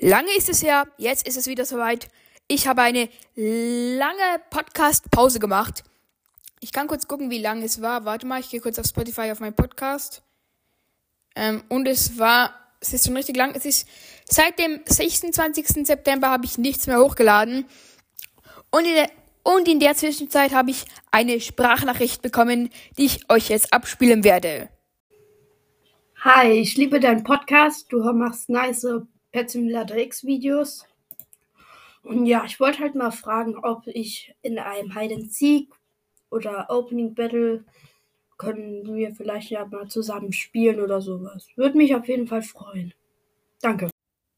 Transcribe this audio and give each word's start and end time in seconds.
Lange 0.00 0.30
ist 0.36 0.48
es 0.48 0.62
her, 0.62 0.86
jetzt 0.96 1.26
ist 1.26 1.36
es 1.36 1.46
wieder 1.46 1.64
soweit. 1.64 2.08
Ich 2.46 2.66
habe 2.66 2.82
eine 2.82 3.08
lange 3.34 4.40
Podcast-Pause 4.50 5.38
gemacht. 5.38 5.84
Ich 6.60 6.72
kann 6.72 6.86
kurz 6.86 7.06
gucken, 7.06 7.30
wie 7.30 7.40
lang 7.40 7.62
es 7.62 7.82
war. 7.82 8.04
Warte 8.04 8.26
mal, 8.26 8.40
ich 8.40 8.50
gehe 8.50 8.60
kurz 8.60 8.78
auf 8.78 8.86
Spotify 8.86 9.30
auf 9.30 9.40
meinen 9.40 9.54
Podcast. 9.54 10.22
Ähm, 11.36 11.62
und 11.68 11.86
es 11.86 12.18
war, 12.18 12.54
es 12.80 12.92
ist 12.92 13.06
schon 13.06 13.16
richtig 13.16 13.36
lang. 13.36 13.54
Es 13.54 13.64
ist 13.64 13.86
seit 14.24 14.58
dem 14.58 14.80
26. 14.86 15.86
September 15.86 16.30
habe 16.30 16.46
ich 16.46 16.58
nichts 16.58 16.86
mehr 16.86 17.00
hochgeladen. 17.00 17.66
Und 18.70 18.84
in 18.84 18.94
der, 18.94 19.10
und 19.42 19.68
in 19.68 19.78
der 19.78 19.94
Zwischenzeit 19.94 20.52
habe 20.52 20.70
ich 20.70 20.84
eine 21.10 21.40
Sprachnachricht 21.40 22.22
bekommen, 22.22 22.70
die 22.96 23.06
ich 23.06 23.30
euch 23.30 23.50
jetzt 23.50 23.72
abspielen 23.72 24.24
werde. 24.24 24.68
Hi, 26.20 26.50
ich 26.50 26.76
liebe 26.76 26.98
deinen 26.98 27.22
Podcast. 27.22 27.92
Du 27.92 28.02
machst 28.12 28.48
nice 28.48 28.86
Pet 29.32 29.50
Simulator 29.50 29.96
X 29.96 30.24
Videos. 30.24 30.86
Und 32.02 32.26
ja, 32.26 32.44
ich 32.44 32.58
wollte 32.60 32.80
halt 32.80 32.94
mal 32.94 33.10
fragen, 33.10 33.56
ob 33.56 33.86
ich 33.86 34.34
in 34.42 34.58
einem 34.58 34.96
Hide 34.96 35.14
and 35.14 35.32
Seek 35.32 35.68
oder 36.30 36.66
Opening 36.70 37.14
Battle 37.14 37.64
können 38.38 38.94
wir 38.94 39.14
vielleicht 39.14 39.50
ja 39.50 39.66
mal 39.66 39.88
zusammen 39.88 40.32
spielen 40.32 40.80
oder 40.80 41.00
sowas. 41.00 41.48
Würde 41.56 41.76
mich 41.76 41.94
auf 41.94 42.06
jeden 42.06 42.28
Fall 42.28 42.42
freuen. 42.42 42.94
Danke. 43.60 43.90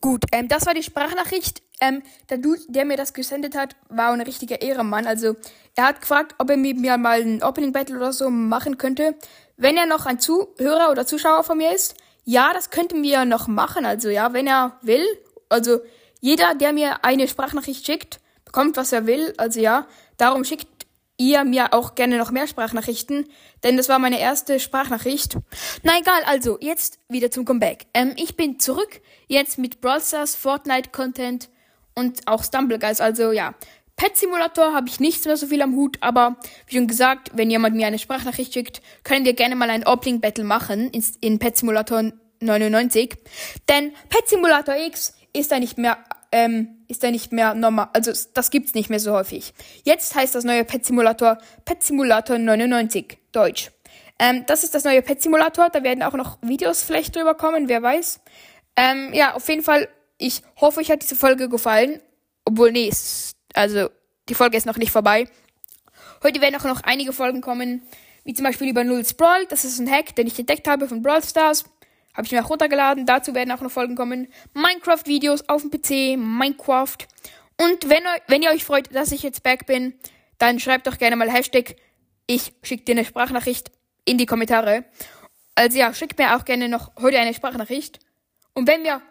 Gut, 0.00 0.24
ähm, 0.32 0.48
das 0.48 0.66
war 0.66 0.74
die 0.74 0.82
Sprachnachricht. 0.82 1.62
Ähm, 1.80 2.02
der 2.28 2.38
Dude, 2.38 2.60
der 2.68 2.84
mir 2.84 2.96
das 2.96 3.12
gesendet 3.12 3.56
hat, 3.56 3.76
war 3.88 4.12
ein 4.12 4.20
richtiger 4.20 4.60
Ehrenmann. 4.60 5.06
Also, 5.06 5.36
er 5.76 5.86
hat 5.86 6.00
gefragt, 6.00 6.34
ob 6.38 6.50
er 6.50 6.56
mit 6.56 6.78
mir 6.78 6.96
mal 6.96 7.20
ein 7.20 7.42
Opening 7.42 7.72
Battle 7.72 7.96
oder 7.96 8.12
so 8.12 8.30
machen 8.30 8.78
könnte. 8.78 9.14
Wenn 9.56 9.76
er 9.76 9.86
noch 9.86 10.06
ein 10.06 10.18
Zuhörer 10.18 10.90
oder 10.90 11.06
Zuschauer 11.06 11.44
von 11.44 11.58
mir 11.58 11.72
ist, 11.72 11.94
ja, 12.24 12.52
das 12.52 12.70
könnten 12.70 13.02
wir 13.02 13.24
noch 13.24 13.48
machen. 13.48 13.84
Also, 13.84 14.08
ja, 14.08 14.32
wenn 14.32 14.46
er 14.46 14.78
will. 14.82 15.04
Also, 15.48 15.80
jeder, 16.20 16.54
der 16.54 16.72
mir 16.72 17.04
eine 17.04 17.28
Sprachnachricht 17.28 17.84
schickt, 17.84 18.20
bekommt, 18.44 18.76
was 18.76 18.92
er 18.92 19.06
will. 19.06 19.34
Also, 19.36 19.60
ja, 19.60 19.86
darum 20.16 20.44
schickt 20.44 20.68
ihr 21.22 21.44
mir 21.44 21.72
auch 21.72 21.94
gerne 21.94 22.18
noch 22.18 22.30
mehr 22.30 22.46
Sprachnachrichten, 22.46 23.28
denn 23.62 23.76
das 23.76 23.88
war 23.88 23.98
meine 23.98 24.18
erste 24.18 24.58
Sprachnachricht. 24.58 25.36
Na 25.82 25.98
egal, 25.98 26.22
also 26.26 26.58
jetzt 26.60 26.98
wieder 27.08 27.30
zum 27.30 27.44
Comeback. 27.44 27.86
Ähm, 27.94 28.12
ich 28.16 28.36
bin 28.36 28.58
zurück, 28.58 29.00
jetzt 29.28 29.58
mit 29.58 29.80
Brawl 29.80 30.00
Stars, 30.00 30.34
Fortnite 30.34 30.90
Content 30.90 31.48
und 31.94 32.26
auch 32.26 32.42
Stumble 32.42 32.78
Guys. 32.78 33.00
Also 33.00 33.30
ja, 33.30 33.54
Pet 34.02 34.16
Simulator 34.16 34.72
habe 34.72 34.88
ich 34.88 34.98
nicht 34.98 35.24
mehr 35.26 35.36
so 35.36 35.46
viel 35.46 35.62
am 35.62 35.76
Hut, 35.76 35.96
aber 36.00 36.34
wie 36.66 36.74
schon 36.74 36.88
gesagt, 36.88 37.30
wenn 37.34 37.52
jemand 37.52 37.76
mir 37.76 37.86
eine 37.86 38.00
Sprachnachricht 38.00 38.52
schickt, 38.52 38.82
können 39.04 39.24
wir 39.24 39.32
gerne 39.32 39.54
mal 39.54 39.70
ein 39.70 39.86
Opening 39.86 40.20
Battle 40.20 40.42
machen 40.42 40.90
in, 40.90 41.04
in 41.20 41.38
Pet 41.38 41.56
Simulator 41.56 42.10
99. 42.40 43.14
Denn 43.68 43.92
Pet 44.08 44.28
Simulator 44.28 44.74
X 44.74 45.14
ist 45.32 45.52
da 45.52 45.60
nicht 45.60 45.78
mehr 45.78 45.98
ähm, 46.32 46.82
ist 46.88 47.04
da 47.04 47.12
nicht 47.12 47.30
mehr 47.30 47.54
normal. 47.54 47.90
Also 47.92 48.10
das 48.34 48.50
gibt's 48.50 48.74
nicht 48.74 48.90
mehr 48.90 48.98
so 48.98 49.12
häufig. 49.12 49.54
Jetzt 49.84 50.16
heißt 50.16 50.34
das 50.34 50.42
neue 50.42 50.64
Pet 50.64 50.84
Simulator 50.84 51.38
Pet 51.64 51.80
Simulator 51.84 52.38
99 52.38 53.18
Deutsch. 53.30 53.70
Ähm, 54.18 54.42
das 54.48 54.64
ist 54.64 54.74
das 54.74 54.82
neue 54.82 55.02
Pet 55.02 55.22
Simulator. 55.22 55.70
Da 55.70 55.84
werden 55.84 56.02
auch 56.02 56.14
noch 56.14 56.38
Videos 56.42 56.82
vielleicht 56.82 57.14
drüber 57.14 57.34
kommen, 57.34 57.68
wer 57.68 57.84
weiß. 57.84 58.18
Ähm, 58.74 59.10
ja, 59.12 59.34
auf 59.34 59.48
jeden 59.48 59.62
Fall. 59.62 59.86
Ich 60.18 60.42
hoffe, 60.60 60.80
euch 60.80 60.90
hat 60.90 61.02
diese 61.02 61.14
Folge 61.14 61.48
gefallen. 61.48 62.00
Obwohl, 62.44 62.72
nee, 62.72 62.88
ist, 62.88 63.36
also 63.54 63.88
die 64.28 64.34
Folge 64.34 64.56
ist 64.56 64.66
noch 64.66 64.76
nicht 64.76 64.92
vorbei. 64.92 65.28
Heute 66.22 66.40
werden 66.40 66.56
auch 66.56 66.64
noch 66.64 66.82
einige 66.82 67.12
Folgen 67.12 67.40
kommen, 67.40 67.82
wie 68.24 68.34
zum 68.34 68.44
Beispiel 68.44 68.68
über 68.68 68.84
Null 68.84 69.02
Brawl. 69.16 69.46
Das 69.46 69.64
ist 69.64 69.78
ein 69.78 69.90
Hack, 69.90 70.14
den 70.16 70.26
ich 70.26 70.38
entdeckt 70.38 70.68
habe 70.68 70.88
von 70.88 71.02
Brawl 71.02 71.22
Stars. 71.22 71.64
Habe 72.14 72.26
ich 72.26 72.32
mir 72.32 72.44
auch 72.44 72.50
runtergeladen. 72.50 73.06
Dazu 73.06 73.34
werden 73.34 73.50
auch 73.52 73.60
noch 73.60 73.70
Folgen 73.70 73.96
kommen. 73.96 74.28
Minecraft-Videos 74.54 75.48
auf 75.48 75.62
dem 75.62 75.70
PC, 75.70 76.18
Minecraft. 76.18 76.98
Und 77.60 77.88
wenn, 77.88 78.04
wenn 78.28 78.42
ihr 78.42 78.50
euch 78.50 78.64
freut, 78.64 78.94
dass 78.94 79.12
ich 79.12 79.22
jetzt 79.22 79.42
back 79.42 79.66
bin, 79.66 79.94
dann 80.38 80.60
schreibt 80.60 80.86
doch 80.86 80.98
gerne 80.98 81.16
mal 81.16 81.30
Hashtag 81.30 81.76
ich 82.26 82.52
schicke 82.62 82.84
dir 82.84 82.92
eine 82.92 83.04
Sprachnachricht 83.04 83.70
in 84.04 84.18
die 84.18 84.26
Kommentare. 84.26 84.84
Also 85.54 85.78
ja, 85.78 85.92
schickt 85.92 86.18
mir 86.18 86.36
auch 86.36 86.44
gerne 86.44 86.68
noch 86.68 86.92
heute 87.00 87.18
eine 87.18 87.34
Sprachnachricht. 87.34 87.98
Und 88.54 88.66
wenn 88.66 88.82
mir, 88.82 89.02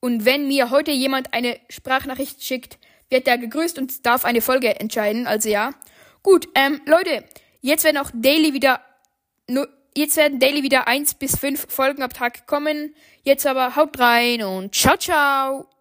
und 0.00 0.24
wenn 0.24 0.46
mir 0.48 0.70
heute 0.70 0.90
jemand 0.90 1.34
eine 1.34 1.58
Sprachnachricht 1.68 2.42
schickt, 2.42 2.78
wird 3.10 3.26
der 3.26 3.38
gegrüßt 3.38 3.78
und 3.78 4.04
darf 4.06 4.24
eine 4.24 4.40
Folge 4.40 4.78
entscheiden. 4.80 5.26
Also 5.26 5.48
ja. 5.48 5.72
Gut, 6.22 6.48
ähm, 6.54 6.80
Leute, 6.84 7.24
jetzt 7.60 7.84
werden 7.84 7.98
auch 7.98 8.10
daily 8.12 8.52
wieder 8.52 8.80
Jetzt 9.98 10.16
werden 10.16 10.38
daily 10.38 10.62
wieder 10.62 10.86
1 10.86 11.14
bis 11.14 11.36
5 11.38 11.66
Folgen 11.68 12.02
am 12.02 12.10
Tag 12.10 12.46
kommen. 12.46 12.94
Jetzt 13.24 13.46
aber 13.46 13.74
haut 13.74 13.98
rein 13.98 14.42
und 14.42 14.74
ciao, 14.74 14.96
ciao. 14.96 15.77